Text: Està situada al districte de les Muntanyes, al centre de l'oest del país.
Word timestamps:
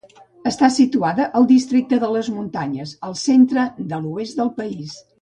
Està 0.51 0.69
situada 0.77 1.27
al 1.41 1.45
districte 1.51 2.01
de 2.05 2.11
les 2.15 2.31
Muntanyes, 2.39 2.97
al 3.11 3.17
centre 3.27 3.71
de 3.93 4.05
l'oest 4.09 4.43
del 4.43 4.55
país. 4.61 4.99